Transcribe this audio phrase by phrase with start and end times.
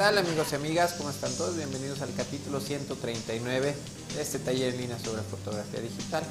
[0.00, 0.94] tal amigos y amigas?
[0.94, 1.56] ¿Cómo están todos?
[1.56, 3.74] Bienvenidos al capítulo 139
[4.14, 6.22] de este taller en línea sobre fotografía digital.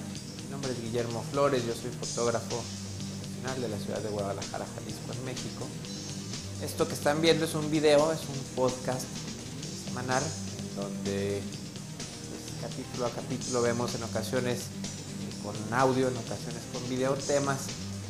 [0.43, 5.13] Mi nombre es Guillermo Flores, yo soy fotógrafo profesional de la ciudad de Guadalajara, Jalisco,
[5.13, 5.67] en México.
[6.63, 9.05] Esto que están viendo es un video, es un podcast
[9.85, 10.23] semanal
[10.75, 14.61] donde pues, capítulo a capítulo vemos en ocasiones
[15.43, 17.59] con audio, en ocasiones con video temas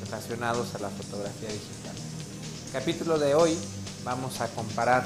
[0.05, 1.97] relacionados a la fotografía digital.
[2.67, 3.57] El capítulo de hoy
[4.05, 5.03] vamos a comparar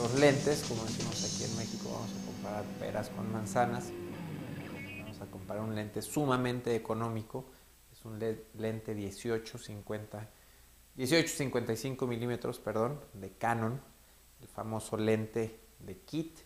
[0.00, 3.92] los lentes, como decimos aquí en México, vamos a comparar peras con manzanas.
[5.02, 7.44] Vamos a comparar un lente sumamente económico,
[7.92, 10.26] es un lente 1850,
[10.94, 13.78] 1855 milímetros, perdón, de Canon,
[14.40, 16.38] el famoso lente de kit.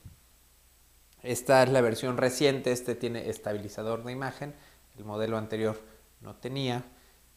[1.23, 4.53] Esta es la versión reciente, este tiene estabilizador de imagen,
[4.99, 5.81] el modelo anterior
[6.23, 6.85] no tenía.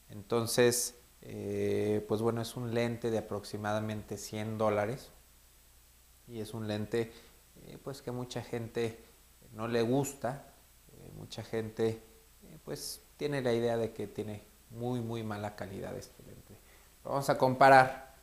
[0.09, 5.11] Entonces, eh, pues bueno, es un lente de aproximadamente 100 dólares
[6.27, 7.11] y es un lente
[7.63, 9.03] eh, pues que mucha gente
[9.53, 10.53] no le gusta,
[10.91, 12.01] eh, mucha gente
[12.63, 16.57] pues tiene la idea de que tiene muy muy mala calidad este lente.
[17.03, 18.15] vamos a comparar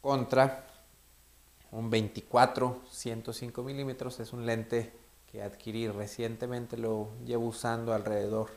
[0.00, 0.66] contra
[1.72, 4.92] un 24 105 milímetros, es un lente
[5.30, 8.50] que adquirí recientemente, lo llevo usando alrededor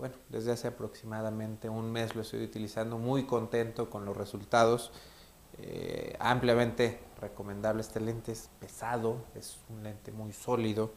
[0.00, 4.90] bueno, desde hace aproximadamente un mes lo estoy utilizando, muy contento con los resultados.
[5.62, 10.92] Eh, ampliamente recomendable este lente, es pesado, es un lente muy sólido,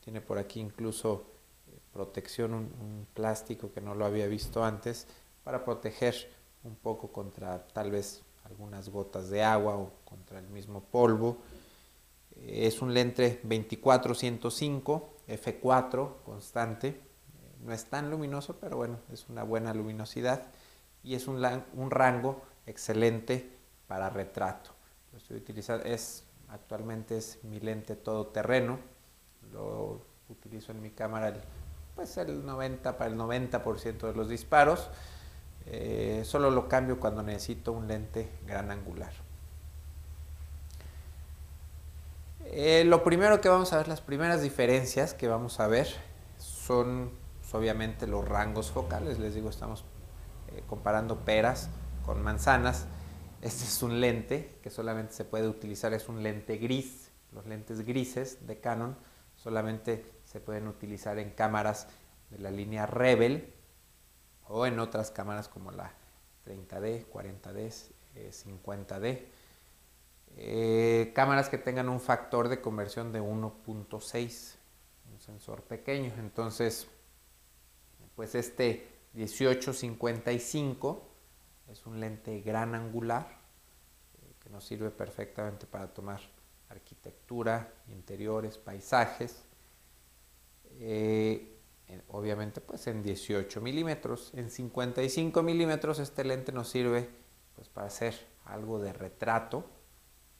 [0.00, 1.26] tiene por aquí incluso
[1.68, 5.06] eh, protección, un, plástico que no lo había visto antes,
[5.42, 6.14] para proteger
[6.62, 11.38] un poco contra tal vez algunas gotas de agua o contra el mismo polvo.
[12.36, 17.14] Eh, es un lente 2405 F4 constante
[17.64, 20.42] no es tan luminoso, pero bueno, es una buena luminosidad
[21.02, 21.42] y es un,
[21.90, 23.53] rango excelente
[23.86, 24.70] para retrato.
[25.12, 28.78] Lo estoy utilizando, es, actualmente es mi lente todoterreno,
[29.52, 31.40] lo utilizo en mi cámara el,
[31.94, 34.88] pues el 90 para el 90% de los disparos.
[35.66, 39.12] Eh, solo lo cambio cuando necesito un lente gran angular.
[42.46, 45.88] Eh, lo primero que vamos a ver, las primeras diferencias que vamos a ver
[46.38, 47.10] son
[47.54, 49.18] obviamente los rangos focales.
[49.18, 49.84] Les digo, estamos
[50.48, 51.70] eh, comparando peras
[52.04, 52.86] con manzanas.
[53.44, 57.10] Este es un lente que solamente se puede utilizar, es un lente gris.
[57.30, 58.96] Los lentes grises de Canon
[59.36, 61.88] solamente se pueden utilizar en cámaras
[62.30, 63.52] de la línea Rebel
[64.48, 65.92] o en otras cámaras como la
[66.46, 67.70] 30D, 40D,
[68.16, 71.12] 50D.
[71.12, 74.54] cámaras que tengan un factor de conversión de 1.6,
[75.12, 76.14] un sensor pequeño.
[76.18, 76.88] Entonces,
[78.16, 81.10] pues este 1855
[81.68, 83.26] es un lente gran angular
[84.22, 86.20] eh, que nos sirve perfectamente para tomar
[86.68, 89.44] arquitectura, interiores, paisajes.
[90.78, 91.50] Eh,
[92.08, 94.32] obviamente pues en 18 milímetros.
[94.34, 97.08] En 55 milímetros este lente nos sirve
[97.54, 98.14] pues para hacer
[98.46, 99.64] algo de retrato,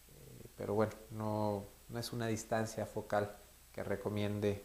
[0.08, 3.36] eh, pero bueno, no, no, es una distancia focal
[3.72, 4.64] que recomiende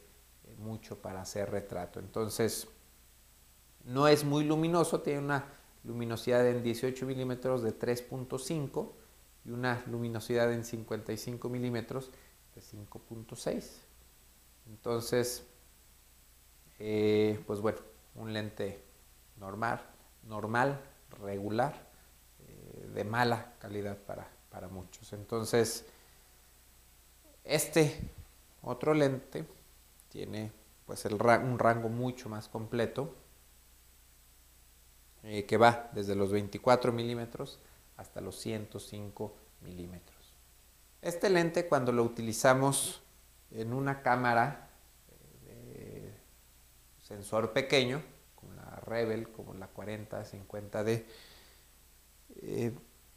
[0.57, 1.99] mucho para hacer retrato.
[1.99, 2.67] Entonces,
[3.85, 8.91] no es muy luminoso, tiene una luminosidad en 18 milímetros de 3.5
[9.45, 12.11] y una luminosidad en 55 milímetros
[12.55, 13.65] de 5.6.
[14.67, 15.45] Entonces,
[16.79, 17.79] eh, pues bueno,
[18.15, 18.83] un lente
[19.37, 19.81] normal,
[20.27, 20.81] normal
[21.21, 21.89] regular,
[22.47, 25.13] eh, de mala calidad para, para muchos.
[25.13, 25.85] Entonces,
[27.43, 28.11] este
[28.61, 29.45] otro lente
[30.09, 30.51] tiene
[30.85, 33.15] pues el, un rango mucho más completo
[35.23, 37.59] eh, que va desde los 24 milímetros
[37.97, 40.17] hasta los 105 milímetros.
[41.01, 43.01] Este lente cuando lo utilizamos
[43.51, 44.69] en una cámara
[45.45, 46.13] eh,
[46.97, 48.01] de sensor pequeño,
[48.35, 51.05] como la Rebel, como la 40, 50D,
[52.41, 52.71] eh,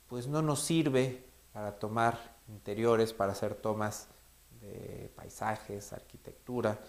[0.09, 4.09] pues no nos sirve para tomar interiores, para hacer tomas
[4.61, 6.81] de paisajes, arquitectura,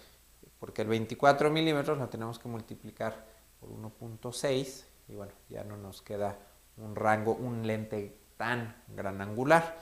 [0.59, 3.25] porque el 24 milímetros lo tenemos que multiplicar
[3.59, 6.39] por 1.6 y bueno, ya no nos queda
[6.75, 9.77] un rango, un lente tan gran angular.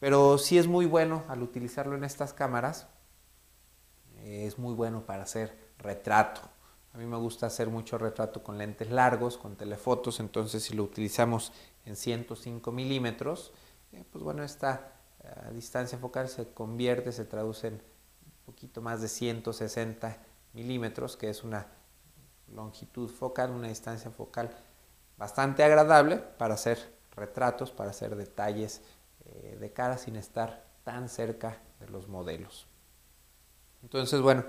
[0.00, 2.88] Pero sí es muy bueno al utilizarlo en estas cámaras,
[4.24, 6.40] es muy bueno para hacer retrato.
[6.94, 10.82] A mí me gusta hacer mucho retrato con lentes largos, con telefotos, entonces si lo
[10.82, 11.52] utilizamos
[11.86, 13.52] en 105 milímetros,
[13.92, 19.00] eh, pues bueno, esta eh, distancia focal se convierte, se traduce en un poquito más
[19.00, 20.18] de 160
[20.54, 21.68] milímetros, que es una
[22.52, 24.50] longitud focal, una distancia focal
[25.16, 28.82] bastante agradable para hacer retratos, para hacer detalles
[29.26, 32.66] eh, de cara sin estar tan cerca de los modelos.
[33.82, 34.44] Entonces, bueno,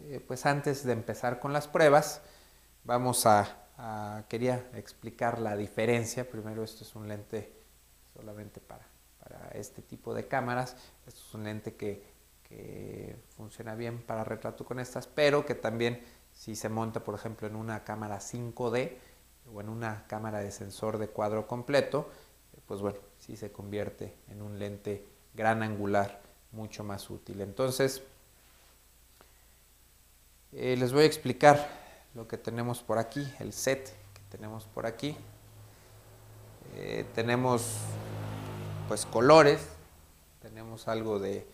[0.00, 2.22] eh, pues antes de empezar con las pruebas,
[2.84, 3.62] vamos a,
[4.28, 6.28] quería explicar la diferencia.
[6.28, 7.52] Primero, esto es un lente
[8.14, 8.86] solamente para,
[9.20, 10.76] para este tipo de cámaras.
[11.06, 12.16] Esto es un lente que
[13.36, 16.00] funciona bien para retrato con estas, pero que también
[16.36, 18.92] si se monta, por ejemplo, en una cámara 5D
[19.52, 22.08] o en una cámara de sensor de cuadro completo,
[22.66, 25.04] pues bueno, sí se convierte en un lente
[25.34, 26.20] gran angular
[26.52, 27.40] mucho más útil.
[27.40, 28.02] Entonces,
[30.52, 31.68] eh, les voy a explicar
[32.14, 35.16] lo que tenemos por aquí, el set que tenemos por aquí.
[36.76, 37.78] Eh, tenemos
[38.88, 39.68] pues colores,
[40.40, 41.46] tenemos algo de,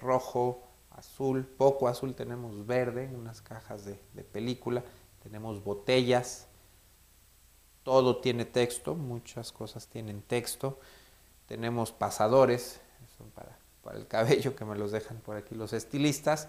[0.00, 0.67] rojo,
[0.98, 4.82] azul, poco azul, tenemos verde, unas cajas de, película,
[5.22, 6.46] tenemos botellas,
[7.84, 10.78] todo tiene texto, muchas cosas tienen texto,
[11.46, 12.80] tenemos pasadores,
[13.16, 16.48] son para, para el cabello que me los dejan por aquí los estilistas,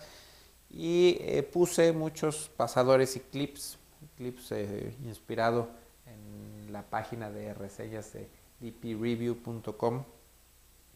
[0.70, 3.78] y eh, puse muchos pasadores y clips,
[4.18, 5.70] clips eh, inspirado
[6.06, 8.30] en la página de reseñas de
[8.60, 10.04] dpreview.com.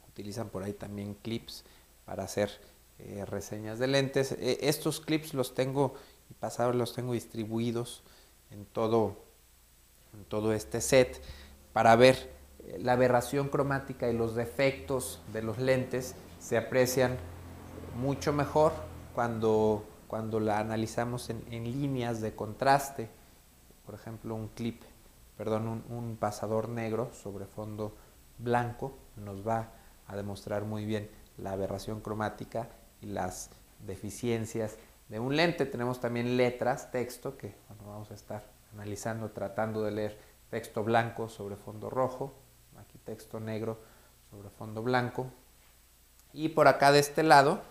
[0.10, 1.64] Utilizan por ahí también clips
[2.06, 2.52] para hacer
[3.00, 4.36] eh, reseñas de lentes.
[4.40, 5.96] estos clips los tengo
[6.30, 8.04] y pasadores los tengo distribuidos
[8.52, 9.18] en todo,
[10.14, 11.22] en todo este set
[11.74, 12.32] para ver
[12.80, 17.18] la aberración cromática y los defectos de los lentes se aprecian
[18.00, 18.74] mucho mejor
[19.14, 23.10] cuando, cuando la analizamos en, líneas de contraste,
[23.86, 24.82] por ejemplo un clip,
[25.38, 27.96] perdón, un, pasador negro sobre fondo
[28.38, 29.72] blanco nos va
[30.08, 32.70] a demostrar muy bien la aberración cromática
[33.04, 33.50] y las
[33.86, 34.78] deficiencias
[35.10, 35.66] de un lente.
[35.66, 37.56] Tenemos también letras, texto, que
[37.86, 40.18] vamos a estar analizando, tratando de leer
[40.50, 42.34] texto blanco sobre fondo rojo,
[42.80, 43.80] aquí texto negro
[44.32, 45.28] sobre fondo blanco.
[46.32, 47.62] Y por acá de este lado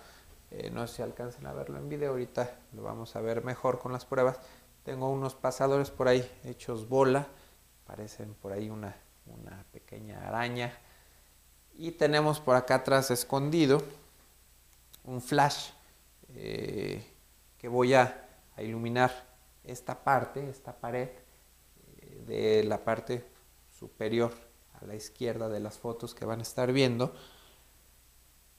[0.55, 3.79] eh, no sé si alcancen a verlo en video, ahorita lo vamos a ver mejor
[3.79, 4.38] con las pruebas.
[4.84, 7.26] Tengo unos pasadores por ahí hechos bola,
[7.87, 8.94] parecen por ahí una,
[9.73, 10.79] pequeña araña.
[11.75, 13.82] Y tenemos por acá atrás escondido
[15.04, 15.70] un flash
[16.34, 17.04] eh,
[17.58, 18.19] que voy a,
[18.58, 19.10] iluminar
[19.64, 23.25] esta parte, esta pared eh, de la parte
[23.70, 24.32] superior
[24.81, 27.14] a la izquierda de las fotos que van a estar viendo.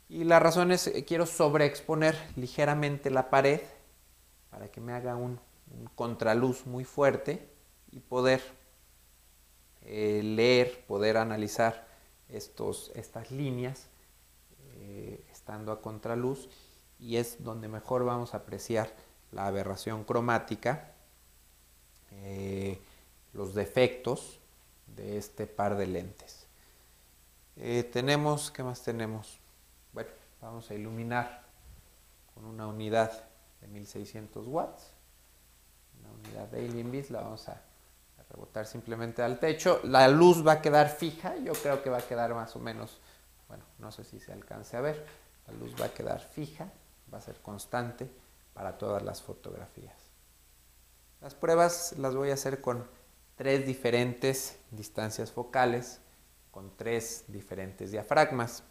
[0.09, 3.61] Y la razón es que quiero sobreexponer ligeramente la pared
[4.49, 5.39] para que me haga un,
[5.95, 7.49] contraluz muy fuerte
[7.91, 8.41] y poder
[9.81, 11.87] eh, leer, poder analizar
[12.29, 13.92] estos, estas líneas eh,
[15.43, 16.47] estando a contraluz
[17.01, 18.89] y es donde mejor vamos a apreciar
[19.33, 20.93] la aberración cromática,
[22.11, 22.79] eh,
[23.33, 24.39] los defectos
[24.87, 26.47] de este par de lentes.
[27.91, 29.37] tenemos, ¿qué más tenemos?
[29.91, 30.11] Bueno,
[30.41, 31.43] vamos a iluminar
[32.33, 33.11] con una unidad
[33.59, 34.91] de 1600 watts.
[35.99, 37.61] Una unidad de Alien la vamos a,
[38.29, 39.81] rebotar simplemente al techo.
[39.83, 43.01] La luz va a quedar fija, yo creo que va a quedar más o menos,
[43.49, 45.22] bueno, no sé si se alcance a ver.
[45.47, 46.71] La luz va a quedar fija,
[47.13, 48.09] va a ser constante
[48.53, 49.95] para todas las fotografías.
[51.21, 52.87] Las pruebas las voy a hacer con
[53.35, 55.99] tres diferentes distancias focales,
[56.51, 58.63] con tres diferentes diafragmas.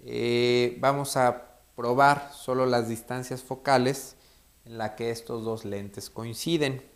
[0.00, 4.16] Eh, vamos a probar solo las distancias focales
[4.64, 6.88] en la que estos dos lentes coinciden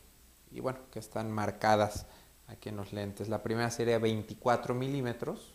[0.50, 2.06] y bueno, que están marcadas
[2.46, 3.28] aquí en los lentes.
[3.28, 5.54] La primera sería 24 milímetros.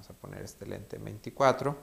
[0.00, 1.76] Vamos a poner este lente en 24.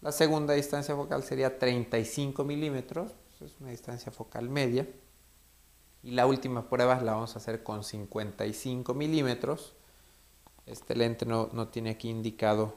[0.00, 3.12] La segunda distancia focal sería 35 milímetros.
[3.40, 4.88] Es una distancia focal media.
[6.02, 9.74] Y la última prueba la vamos a hacer con 55 milímetros.
[10.66, 12.74] Este lente no, no tiene aquí indicado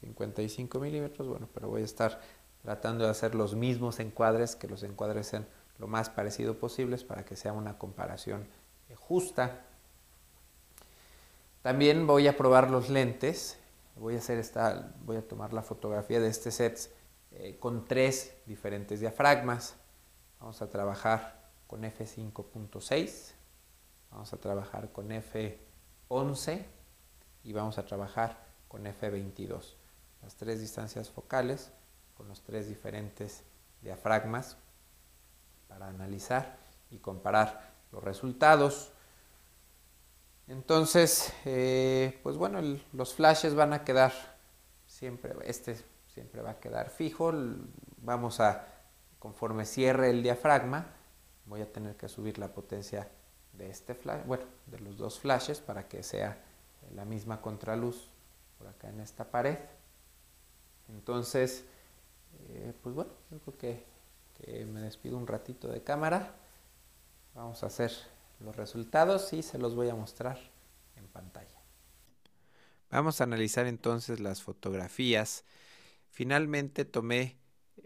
[0.00, 2.22] 55 milímetros, bueno, pero voy a estar
[2.62, 5.46] tratando de hacer los mismos encuadres, que los encuadres sean
[5.78, 8.48] lo más parecido posibles para que sea una comparación
[8.96, 9.66] justa.
[11.60, 13.59] También voy a probar los lentes,
[14.00, 16.92] voy a, hacer esta, voy a tomar la fotografía de este set
[17.32, 19.76] eh, con tres diferentes diafragmas.
[20.40, 23.32] Vamos a trabajar con F5.6,
[24.10, 26.64] vamos a trabajar con F11
[27.44, 28.38] y vamos a trabajar
[28.68, 29.74] con F22
[30.22, 31.72] las tres distancias focales
[32.16, 33.44] con los tres diferentes
[33.80, 34.56] diafragmas
[35.68, 36.58] para analizar
[36.90, 38.92] y comparar los resultados.
[40.50, 42.60] Entonces, eh, pues bueno,
[42.92, 44.12] los flashes van a quedar
[44.84, 45.76] siempre, este
[46.08, 47.32] siempre va a quedar fijo.
[47.98, 48.66] Vamos a,
[49.20, 50.88] conforme cierre el diafragma,
[51.46, 53.08] voy a tener que subir la potencia
[53.52, 56.42] de este flash, bueno, de los dos flashes para que sea
[56.96, 58.10] la misma contraluz
[58.58, 59.58] por acá en esta pared.
[60.88, 61.64] Entonces,
[62.48, 63.84] eh, pues bueno, yo creo que,
[64.34, 66.34] que me despido un ratito de cámara.
[67.36, 67.92] Vamos a hacer
[68.40, 70.38] los resultados y se los voy a mostrar
[70.96, 71.60] en pantalla.
[72.90, 75.44] Vamos a analizar entonces las fotografías.
[76.10, 77.38] Finalmente tomé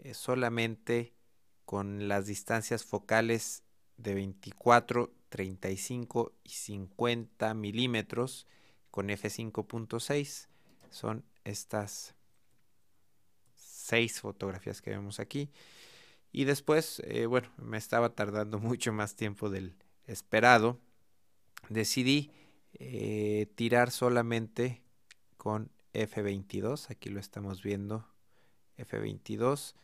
[0.03, 1.13] eh, solamente
[1.65, 3.63] con las distancias focales
[3.97, 8.47] de 24, 35 y 50 milímetros
[8.91, 10.47] con f5.6.
[10.89, 12.15] Son estas
[13.55, 15.51] seis fotografías que vemos aquí.
[16.31, 19.75] Y después, eh, bueno, me estaba tardando mucho más tiempo del
[20.07, 20.79] esperado.
[21.69, 22.31] Decidí
[22.73, 24.81] eh, tirar solamente
[25.37, 26.89] con F22.
[26.89, 28.07] Aquí lo estamos viendo.
[28.77, 29.75] F22.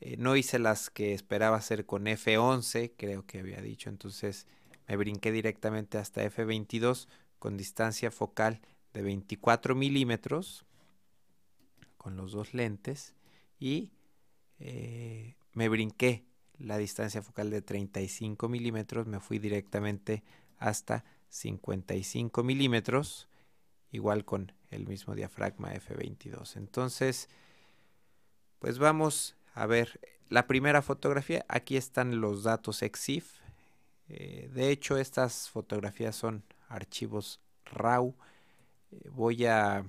[0.00, 3.88] Eh, no hice las que esperaba hacer con F11, creo que había dicho.
[3.88, 4.46] Entonces
[4.86, 8.60] me brinqué directamente hasta F22 con distancia focal
[8.92, 10.64] de 24 milímetros
[11.96, 13.14] con los dos lentes
[13.58, 13.90] y
[14.60, 16.24] eh, me brinqué
[16.58, 20.22] la distancia focal de 35 milímetros, me fui directamente
[20.58, 23.28] hasta 55 milímetros,
[23.90, 26.56] igual con el mismo diafragma F22.
[26.56, 27.28] Entonces,
[28.58, 31.44] pues vamos a ver la primera fotografía.
[31.48, 33.40] Aquí están los datos EXIF.
[34.08, 38.14] Eh, de hecho, estas fotografías son archivos RAW.
[38.90, 39.84] Eh, voy a,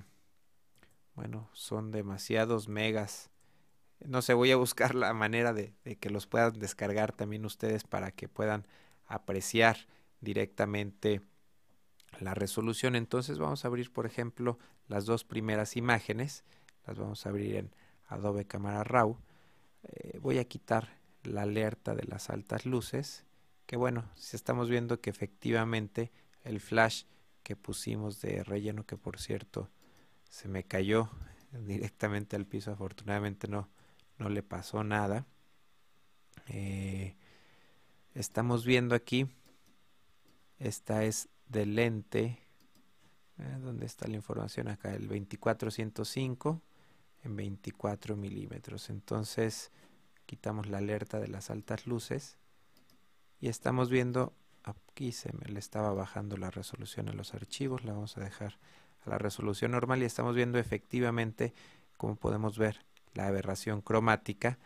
[1.14, 3.29] bueno, son demasiados megas.
[4.06, 8.12] No sé, voy a buscar la manera de, que los puedan descargar también ustedes para
[8.12, 8.66] que puedan
[9.06, 9.86] apreciar
[10.20, 11.20] directamente
[12.18, 12.96] la resolución.
[12.96, 16.44] Entonces vamos a abrir, por ejemplo, las dos primeras imágenes.
[16.86, 17.74] Las vamos a abrir en
[18.06, 19.18] Adobe Camera Raw.
[19.82, 20.88] Eh, voy a quitar
[21.22, 23.24] la alerta de las altas luces.
[23.66, 26.10] Que bueno, si estamos viendo que efectivamente
[26.42, 27.04] el flash
[27.42, 29.70] que pusimos de relleno, que por cierto
[30.28, 31.10] se me cayó
[31.52, 33.68] directamente al piso, afortunadamente no,
[34.20, 35.26] no le pasó nada.
[36.48, 37.16] Eh,
[38.14, 39.26] estamos viendo aquí,
[40.58, 42.38] esta es de lente.
[43.38, 44.94] Eh, ¿Dónde está la información acá?
[44.94, 46.60] El 2405
[47.24, 48.90] en 24 milímetros.
[48.90, 49.72] Entonces
[50.26, 52.36] quitamos la alerta de las altas luces
[53.40, 57.84] y estamos viendo aquí se me le estaba bajando la resolución a los archivos.
[57.84, 58.58] La vamos a dejar
[59.06, 61.54] a la resolución normal y estamos viendo efectivamente
[61.96, 64.58] como podemos ver la aberración cromática.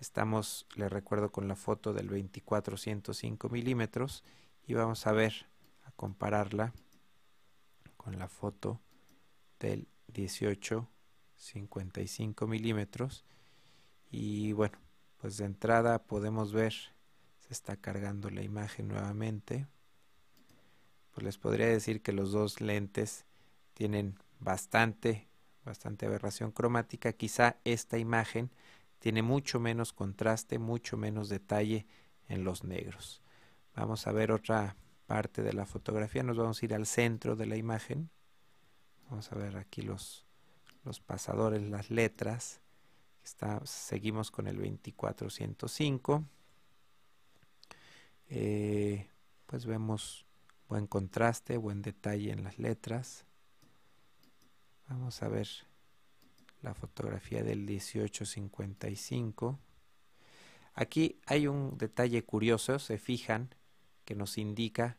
[0.00, 4.24] Estamos, le recuerdo, con la foto del 2405 milímetros
[4.66, 5.46] y vamos a ver
[5.96, 6.72] compararla
[7.96, 8.80] con la foto
[9.60, 10.88] del 18
[11.36, 13.24] 55 milímetros
[14.10, 14.78] y bueno
[15.20, 16.72] pues de entrada podemos ver
[17.38, 19.66] se está cargando la imagen nuevamente
[21.12, 23.24] pues les podría decir que los dos lentes
[23.74, 25.28] tienen bastante
[25.64, 28.50] bastante aberración cromática quizá esta imagen
[28.98, 31.86] tiene mucho menos contraste mucho menos detalle
[32.28, 33.22] en los negros
[33.74, 34.76] vamos a ver otra
[35.12, 36.22] parte de la fotografía.
[36.22, 38.08] Nos vamos a ir al centro de la imagen.
[39.10, 40.24] Vamos a ver aquí los,
[40.84, 42.62] los pasadores, las letras.
[43.64, 46.24] Seguimos con el 2405.
[48.30, 49.06] Eh,
[49.44, 50.24] pues vemos
[50.66, 53.26] buen contraste, buen detalle en las letras.
[54.88, 55.48] Vamos a ver
[56.60, 59.58] la fotografía del 1855.
[60.74, 63.54] Aquí hay un detalle curioso, se fijan,
[64.04, 64.98] que nos indica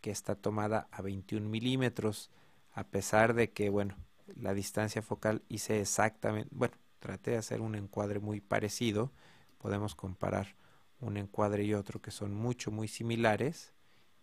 [0.00, 2.30] que está tomada a 21 milímetros,
[2.72, 3.96] a pesar de que, bueno,
[4.36, 9.12] la distancia focal hice exactamente, bueno, traté de hacer un encuadre muy parecido,
[9.58, 10.54] podemos comparar
[11.00, 13.72] un encuadre y otro que son mucho, muy similares,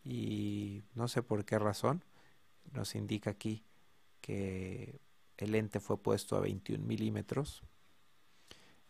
[0.03, 2.03] y no sé por qué razón,
[2.71, 3.63] nos indica aquí
[4.25, 4.99] que
[5.37, 7.61] el lente fue puesto a 21 milímetros,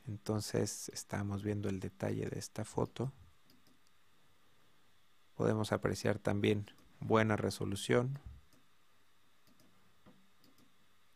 [0.07, 3.11] entonces estamos viendo el detalle de esta foto.
[5.33, 8.17] Podemos apreciar también buena resolución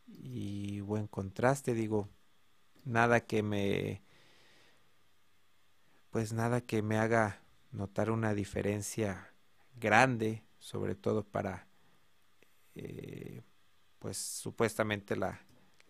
[0.06, 2.10] y buen contraste digo
[2.84, 4.02] nada que me
[6.10, 7.40] pues nada que me haga
[7.72, 9.32] notar una diferencia
[9.76, 11.66] grande sobre todo para
[12.74, 13.40] eh,
[14.00, 15.40] pues supuestamente la,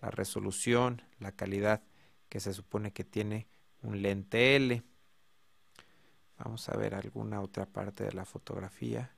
[0.02, 1.82] la resolución la calidad
[2.28, 3.48] que se supone que tiene
[3.82, 4.84] un lente L
[6.42, 9.14] Vamos a ver alguna otra parte de la fotografía.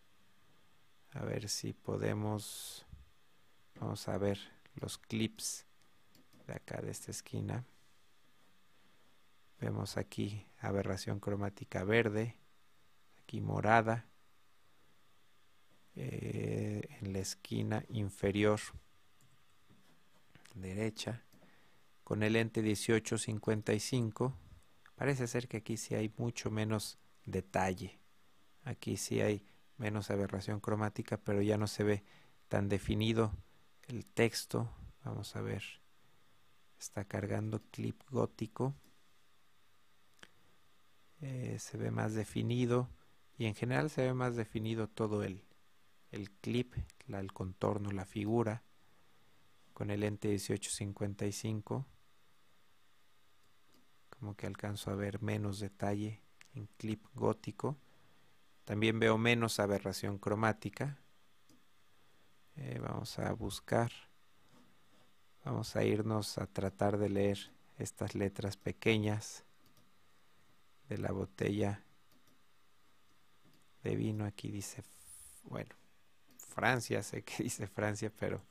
[1.13, 2.85] A ver si podemos...
[3.79, 4.39] Vamos a ver
[4.75, 5.65] los clips
[6.47, 7.65] de acá de esta esquina.
[9.61, 12.37] Vemos aquí aberración cromática verde,
[13.23, 14.07] aquí morada,
[15.95, 18.61] eh, la esquina inferior
[20.55, 21.23] derecha,
[22.05, 24.37] con el lente 1855,
[24.97, 27.99] parece ser que aquí sí hay mucho menos detalle.
[28.65, 32.05] Aquí sí hay menos aberración cromática, pero ya no se ve
[32.49, 33.33] tan definido
[33.89, 34.71] el texto.
[35.05, 35.63] Vamos a ver.
[36.79, 38.75] Está cargando clip gótico.
[41.21, 42.89] Eh, se ve más definido
[43.39, 45.45] y en general se ve más definido todo el,
[46.13, 46.75] el clip,
[47.09, 48.63] el contorno, la figura
[49.73, 51.87] con el lente 1855
[54.23, 56.23] como que alcanzo a ver menos detalle
[56.55, 57.77] en clip gótico.
[58.65, 61.01] También veo menos aberración cromática.
[62.55, 63.91] Eh, vamos a buscar.
[65.45, 69.45] Vamos a irnos a tratar de leer estas letras pequeñas
[70.89, 71.83] de la botella
[73.83, 74.25] de vino.
[74.25, 74.85] Aquí dice
[75.43, 75.82] bueno
[76.53, 78.43] Francia sé que dice Francia pero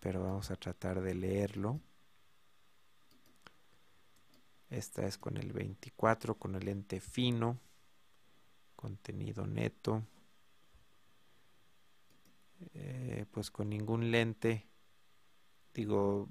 [0.00, 1.78] pero vamos a tratar de leerlo.
[4.70, 7.60] Esta es con el 24, con el lente fino,
[8.76, 10.02] contenido neto.
[12.74, 14.66] Eh, pues con ningún lente,
[15.74, 16.28] digo,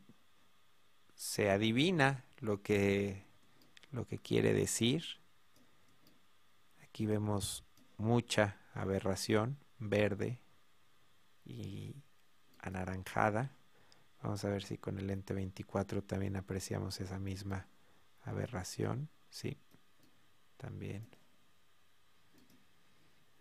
[1.16, 3.24] se adivina lo que,
[3.92, 5.04] lo que quiere decir.
[6.82, 7.64] Aquí vemos
[7.98, 10.40] mucha aberración verde
[11.46, 11.96] y
[12.60, 13.52] anaranjada.
[14.22, 17.68] Vamos a ver si con el lente 24 también apreciamos esa misma
[18.24, 19.10] aberración.
[19.30, 19.58] Sí,
[20.58, 21.08] también.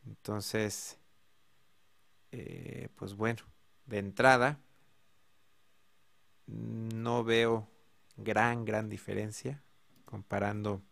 [0.07, 0.99] Entonces,
[2.33, 3.43] eh, pues bueno,
[3.87, 4.61] de entrada,
[6.47, 7.69] no veo
[8.17, 9.63] gran, gran diferencia
[10.05, 10.83] comparando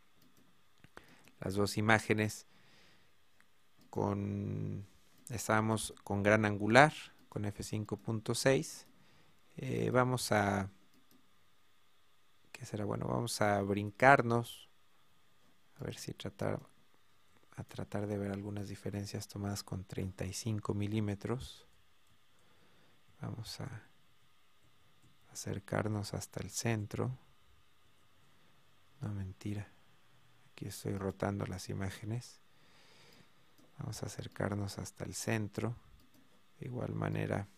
[1.41, 2.47] las dos imágenes
[3.89, 4.87] con,
[5.31, 6.93] estábamos con gran angular,
[7.29, 8.87] con f5.6
[9.59, 10.71] eh, vamos a
[12.53, 12.85] ¿qué será?
[12.85, 14.69] Bueno, vamos a brincarnos
[15.81, 16.61] a ver si tratar
[17.57, 21.67] a tratar de ver algunas diferencias tomadas con 35 milímetros.
[23.23, 23.83] Vamos a
[25.33, 27.19] acercarnos hasta el centro.
[29.01, 29.73] No mentira.
[30.53, 32.43] Aquí estoy rotando las imágenes
[33.79, 35.77] vamos a acercarnos hasta el centro
[36.59, 37.49] de igual manera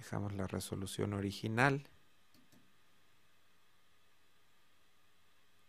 [0.00, 1.86] Dejamos la resolución original.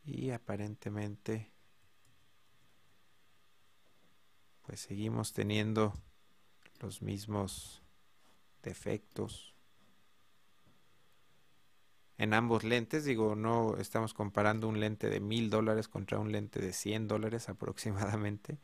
[0.05, 1.51] Y aparentemente
[4.61, 5.93] pues seguimos teniendo
[6.79, 7.83] los mismos
[8.63, 9.50] defectos
[12.21, 16.59] en ambos lentes digo no estamos comparando un lente de mil dólares contra un lente
[16.59, 18.59] de 100 dólares aproximadamente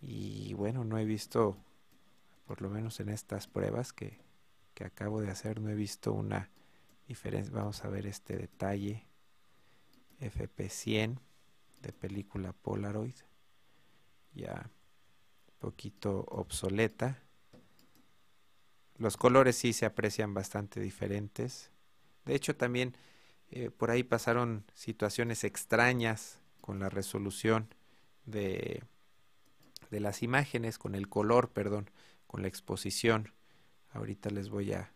[0.00, 1.56] y bueno no he visto
[2.46, 4.18] por lo menos en estas pruebas que
[4.74, 6.50] que acabo de hacer no he visto una
[7.10, 7.52] diferencia.
[7.52, 9.04] Vamos a ver este detalle
[10.20, 11.18] FP100
[11.82, 13.16] de película Polaroid.
[14.32, 14.70] Ya
[15.58, 17.18] poquito obsoleta.
[18.96, 21.70] Los colores sí se aprecian bastante diferentes.
[22.30, 22.96] De hecho también
[23.50, 27.74] eh, por ahí pasaron situaciones extrañas con la resolución
[28.24, 28.84] de,
[29.90, 31.90] las imágenes, con el color, perdón,
[32.28, 33.32] con la exposición.
[33.90, 34.92] Ahorita les voy a,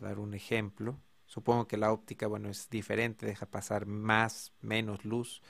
[0.00, 0.98] dar un ejemplo.
[1.26, 5.40] Supongo que la óptica, bueno, es diferente, deja pasar más, menos luz.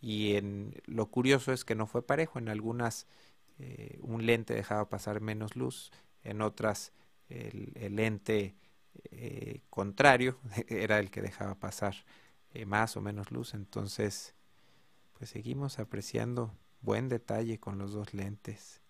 [0.00, 0.38] Y
[0.86, 2.38] lo curioso es que no fue parejo.
[2.38, 3.06] En algunas
[3.58, 5.92] eh, un lente dejaba pasar menos luz,
[6.24, 6.94] en otras
[7.28, 8.54] el, lente
[9.10, 11.94] eh, contrario era el que dejaba pasar
[12.52, 13.54] eh, más o menos luz.
[13.54, 14.34] Entonces,
[15.14, 18.80] pues seguimos apreciando buen detalle con los dos lentes.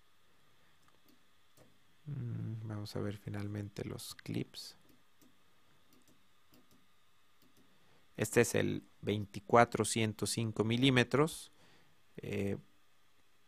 [2.05, 4.75] Mm, vamos a ver finalmente los clips.
[8.17, 11.51] Este es el 24-105 milímetros.
[12.17, 12.57] Eh,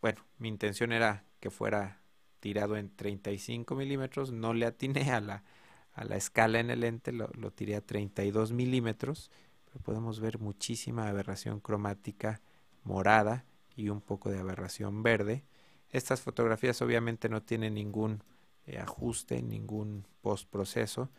[0.02, 2.02] bueno, mi intención era que fuera
[2.40, 4.32] tirado en 35 milímetros.
[4.32, 5.44] No le atiné a la,
[5.94, 9.32] a la escala en el lente, lo, tiré a 32 milímetros.
[9.66, 12.42] Pero podemos ver muchísima aberración cromática
[12.84, 15.44] morada y un poco de aberración verde.
[15.90, 18.24] Estas fotografías obviamente no tienen ningún
[18.66, 21.10] eh, ajuste, ningún postproceso.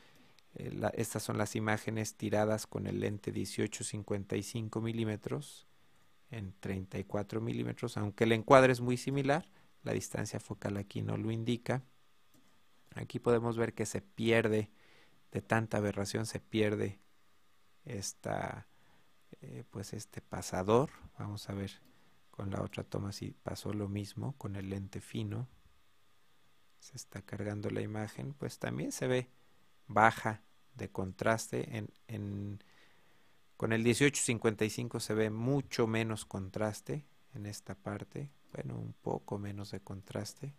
[0.55, 5.67] Eh, estas son las imágenes tiradas con el lente 18-55 milímetros
[6.31, 9.49] en 34 milímetros, aunque el encuadre es muy similar,
[9.83, 11.85] la distancia focal aquí no lo indica.
[12.95, 14.71] Aquí podemos ver que se pierde,
[15.31, 16.99] de tanta aberración se pierde
[17.85, 18.67] esta,
[19.41, 20.91] eh, pues este pasador.
[21.19, 21.81] Vamos a ver
[22.31, 25.49] con la otra toma si pasó lo mismo con el lente fino
[26.83, 29.29] se está cargando la imagen, pues también se ve
[29.87, 30.43] baja
[30.75, 31.87] de contraste.
[32.09, 32.61] En,
[33.57, 39.71] con el 1855 se ve mucho menos contraste en esta parte, bueno, un poco menos
[39.71, 40.55] de contraste.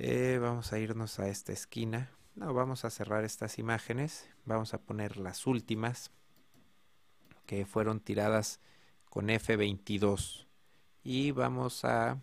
[0.00, 2.08] Eh, vamos a irnos a esta esquina.
[2.36, 4.30] No, vamos a cerrar estas imágenes.
[4.44, 6.12] Vamos a poner las últimas
[7.46, 8.60] que fueron tiradas
[9.06, 10.46] con F22
[11.02, 12.22] y vamos a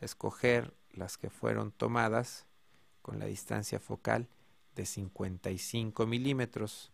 [0.00, 2.46] escoger las que fueron tomadas
[3.02, 4.28] con la distancia focal
[4.74, 6.90] de 55 milímetros.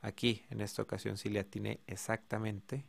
[0.00, 2.84] Aquí en esta ocasión sí le atiné exactamente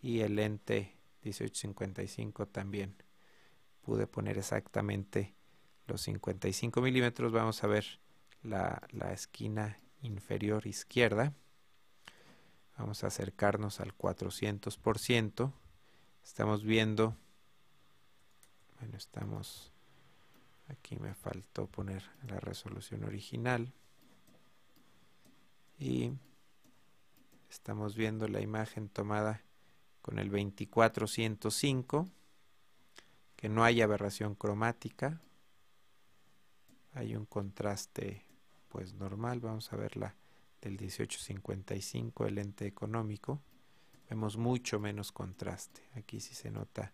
[0.00, 2.96] y el lente 1855 también
[3.82, 5.34] pude poner exactamente
[5.88, 7.32] los 55 milímetros.
[7.32, 8.00] Vamos a ver
[8.42, 11.32] la, la esquina inferior izquierda.
[12.76, 15.52] Vamos a acercarnos al 400%.
[16.22, 17.16] Estamos viendo,
[18.78, 19.72] bueno, estamos,
[20.68, 23.72] aquí me faltó poner la resolución original.
[25.78, 26.12] Y
[27.50, 29.42] estamos viendo la imagen tomada
[30.02, 32.08] con el 2405,
[33.36, 35.20] que no hay aberración cromática.
[36.98, 38.24] Hay un contraste
[38.68, 40.16] pues normal, vamos a verla
[40.60, 43.40] del 1855, el lente económico,
[44.10, 45.80] vemos mucho menos contraste.
[45.94, 46.92] Aquí sí se nota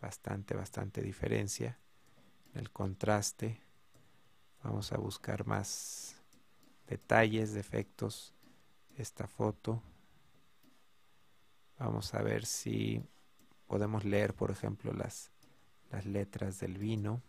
[0.00, 1.78] bastante, bastante diferencia
[2.54, 3.60] en el contraste.
[4.64, 6.16] Vamos a buscar más
[6.86, 8.32] detalles, defectos,
[8.96, 9.82] esta foto.
[11.78, 13.04] Vamos a ver si
[13.66, 15.30] podemos leer, por ejemplo, las,
[15.90, 17.20] las letras del vino,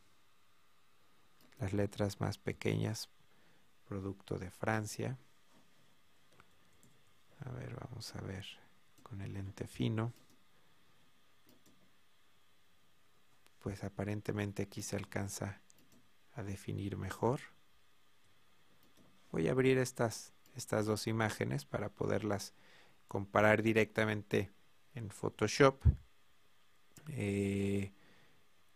[1.64, 3.10] las letras más pequeñas,
[3.88, 5.18] producto de Francia.
[7.40, 8.46] A ver, vamos a ver
[9.02, 10.12] con el lente fino.
[13.60, 15.62] Pues aparentemente aquí se alcanza
[16.34, 17.40] a definir mejor.
[19.32, 22.54] Voy a abrir estas, estas dos imágenes para poderlas
[23.08, 24.52] comparar directamente
[24.96, 25.82] en Photoshop.
[27.08, 27.94] Eh,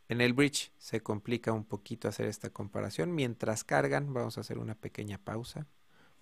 [0.10, 3.14] en el bridge se complica un poquito hacer esta comparación.
[3.14, 5.68] Mientras cargan, vamos a hacer una pequeña pausa.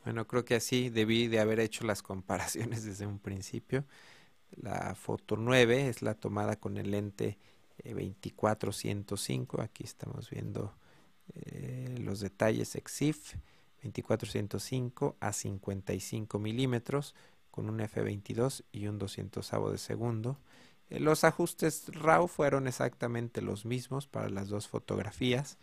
[0.03, 3.85] Bueno, creo que así debí de haber hecho las comparaciones desde un principio.
[4.55, 7.37] La foto 9 es la tomada con el lente
[7.83, 9.57] 2405.
[9.57, 10.73] Eh, Aquí estamos viendo
[11.33, 13.35] eh, los detalles EXIF
[13.83, 17.13] 2405 a 55 milímetros
[17.51, 20.37] con un F22 y un 200 de segundo.
[20.89, 25.57] Eh, los ajustes RAW fueron exactamente los mismos para las dos fotografías.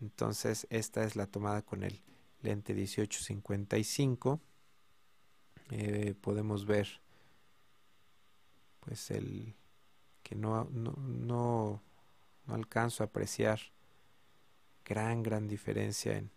[0.00, 2.02] Entonces esta es la tomada con el
[2.42, 4.40] lente 1855
[5.70, 6.88] eh, podemos ver
[8.80, 9.54] pues el
[10.22, 11.82] que no, no, no,
[12.46, 13.60] alcanzo a apreciar
[14.84, 16.30] gran gran diferencia en,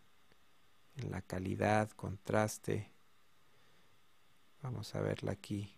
[0.97, 2.91] en la calidad contraste.
[4.61, 5.77] Vamos a verla aquí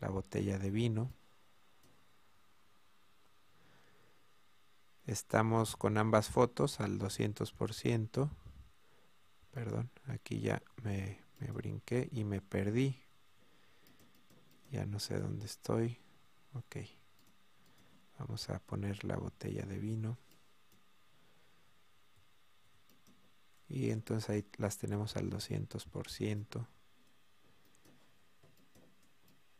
[0.00, 1.12] la botella de vino
[5.06, 8.30] estamos con ambas fotos al 200%
[9.56, 13.02] perdón, aquí ya me, me brinqué y me perdí.
[14.70, 15.98] Ya no sé dónde estoy.
[16.52, 16.76] Ok.
[18.18, 20.18] Vamos a poner la botella de vino.
[23.66, 26.66] Y entonces ahí las tenemos al 200%.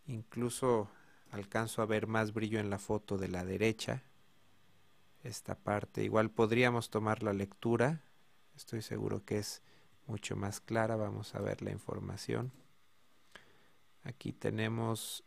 [0.09, 0.91] Incluso
[1.31, 4.03] alcanzo a ver más brillo en la foto de la derecha.
[5.27, 6.05] Esta parte.
[6.05, 8.01] Igual podríamos tomar la lectura.
[8.55, 9.61] Estoy seguro que es
[10.07, 10.95] mucho más clara.
[10.95, 12.53] Vamos a ver la información.
[14.05, 15.25] Aquí tenemos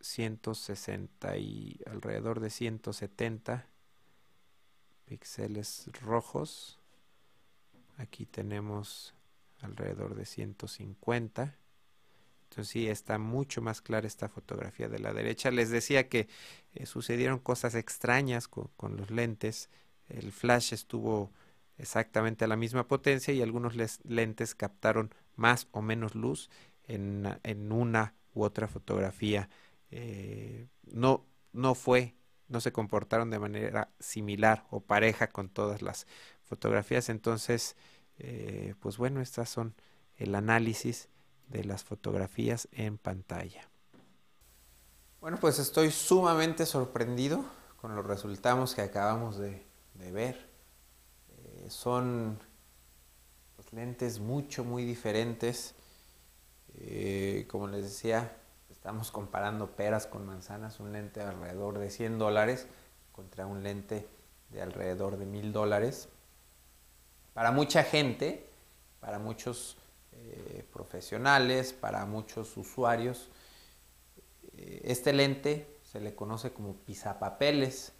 [0.00, 3.66] 160 y alrededor de 170
[5.04, 6.80] píxeles rojos.
[7.98, 9.12] Aquí tenemos
[9.60, 11.58] alrededor de 150.
[12.52, 15.50] Entonces sí, está mucho más clara esta fotografía de la derecha.
[15.50, 16.28] Les decía que
[16.74, 19.70] eh, sucedieron cosas extrañas con los lentes.
[20.10, 21.32] El flash estuvo
[21.78, 26.50] exactamente a la misma potencia y algunos lentes captaron más o menos luz
[26.84, 29.48] en, una u otra fotografía.
[29.90, 32.14] Eh, no, no fue,
[32.48, 36.06] no se comportaron de manera similar o pareja con todas las
[36.42, 37.08] fotografías.
[37.08, 37.76] Entonces,
[38.18, 39.74] eh, pues bueno, estas son
[40.18, 41.08] el análisis
[41.48, 43.68] de las fotografías en pantalla.
[45.20, 47.44] Bueno, pues estoy sumamente sorprendido
[47.80, 50.52] con los resultados que acabamos de ver
[51.68, 52.38] son
[53.56, 55.74] pues, lentes mucho, muy diferentes.
[56.74, 58.36] Eh, como les decía,
[58.70, 62.66] estamos comparando peras con manzanas, un lente de alrededor de 100 dólares
[63.12, 64.08] contra un lente
[64.50, 66.08] de alrededor de 1000 dólares.
[67.34, 68.48] Para mucha gente,
[69.00, 69.76] para muchos
[70.12, 73.28] eh, profesionales, para muchos usuarios.
[74.56, 77.92] Eh, este lente se le conoce como pisapapeles,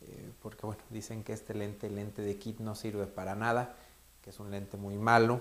[0.00, 3.76] eh, porque bueno, dicen que este lente, el lente de kit, no sirve para nada,
[4.22, 5.40] que es un lente muy malo.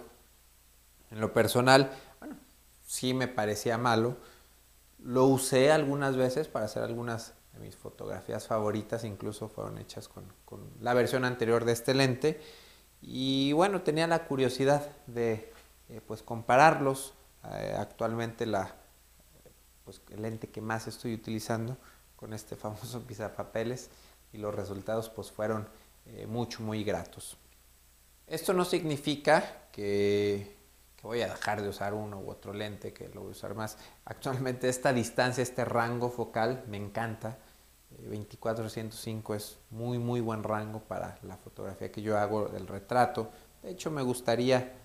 [1.10, 2.36] En lo personal, bueno,
[2.86, 4.18] sí me parecía malo.
[5.00, 10.24] Lo usé algunas veces para hacer algunas de mis fotografías favoritas, incluso fueron hechas con,
[10.80, 12.40] la versión anterior de este lente.
[13.02, 15.52] Y bueno, tenía la curiosidad de
[15.92, 17.14] eh, pues compararlos.
[17.54, 18.74] Eh, actualmente la,
[19.84, 21.78] pues, el lente que más estoy utilizando
[22.16, 23.90] con este famoso pisapapeles
[24.32, 25.68] y los resultados pues fueron
[26.06, 27.38] eh, mucho, muy gratos.
[28.26, 30.56] Esto no significa que,
[31.04, 33.78] voy a dejar de usar uno u otro lente, que lo voy a usar más.
[34.06, 37.38] Actualmente esta distancia, este rango focal me encanta.
[38.10, 43.32] 24-105 es muy, muy buen rango para la fotografía que yo hago del retrato.
[43.62, 44.81] De hecho, me gustaría,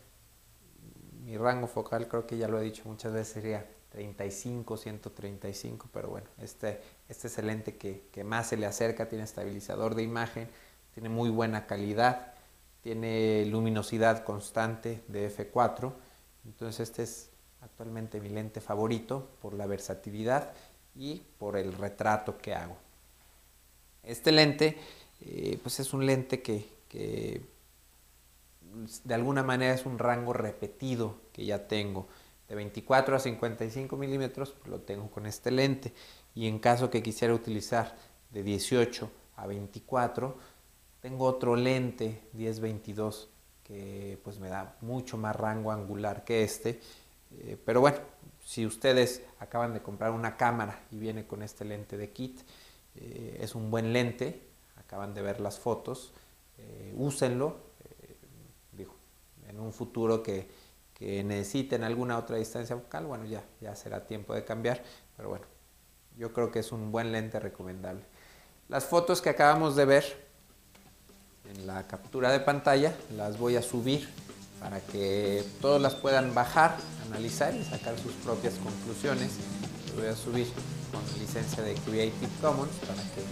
[1.27, 6.09] mi rango focal creo que ya lo he dicho muchas veces, sería 35, 135, pero
[6.09, 10.49] bueno, este, este es el lente que, más se le acerca, tiene estabilizador de imagen,
[10.95, 12.35] tiene muy buena calidad,
[12.81, 15.93] tiene luminosidad constante de F4,
[16.45, 20.53] entonces este es actualmente mi lente favorito por la versatilidad
[20.95, 22.77] y por el retrato que hago.
[24.05, 24.79] Este lente,
[25.23, 27.56] eh, pues es un lente que, que
[29.05, 32.09] de alguna manera es un rango repetido que ya tengo
[32.49, 35.93] de 24 a 55 milímetros, pues, lo tengo con este lente.
[36.35, 37.97] Y en caso que quisiera utilizar
[38.31, 40.37] de 18 a 24,
[41.01, 43.29] tengo otro lente 10-22
[43.65, 46.81] que pues me da mucho más rango angular que este.
[47.33, 47.99] Eh, pero bueno,
[48.45, 52.41] si ustedes acaban de comprar una cámara y viene con este lente de kit,
[52.95, 54.41] eh, es un buen lente,
[54.77, 56.13] acaban de ver las fotos,
[56.59, 57.57] eh, úsenlo,
[59.57, 60.49] en un futuro que
[61.01, 64.83] necesiten alguna otra distancia focal, bueno, ya, ya será tiempo de cambiar,
[65.17, 65.47] pero bueno,
[66.17, 68.03] yo creo que es un buen lente recomendable.
[68.69, 70.27] Las fotos que acabamos de ver
[71.55, 74.09] en la captura de pantalla las voy a subir
[74.61, 79.33] para que todos las puedan bajar, analizar y sacar sus propias conclusiones.
[79.87, 80.47] Las voy a subir
[80.91, 83.23] con licencia de Creative Commons para que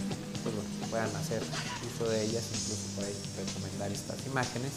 [0.43, 0.55] pues,
[0.89, 1.41] puedan hacer
[1.93, 4.71] uso de ellas, incluso por ahí recomendar estas imágenes.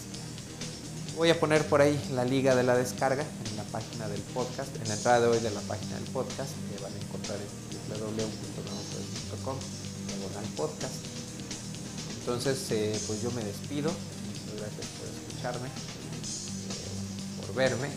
[1.19, 4.75] Voy a poner por ahí la liga de la descarga en la página del podcast,
[4.77, 8.01] en la entrada de hoy de la página del podcast, que van a encontrar en
[8.01, 9.57] www.com
[10.57, 10.95] podcast.
[12.21, 13.91] Entonces, eh, pues yo me despido.
[13.91, 17.89] Muchas gracias por escucharme, eh, por verme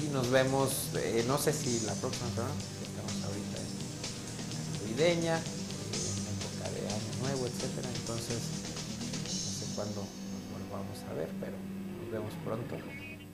[0.00, 3.72] y nos vemos, eh, no sé si la próxima semana, estamos ahorita en
[4.80, 7.88] navideña, en época de año nuevo, etcétera.
[7.94, 8.40] Entonces,
[9.24, 11.69] no sé cuándo nos volvamos a ver, pero
[12.10, 12.76] vemos pronto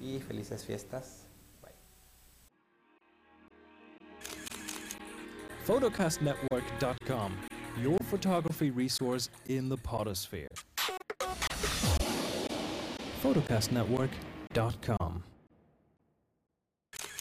[0.00, 1.26] y felices fiestas.
[1.62, 1.72] Bye.
[5.66, 7.32] Photocastnetwork.com,
[7.82, 10.48] your photography resource in the potosphere.
[13.22, 14.95] Photocastnetwork.com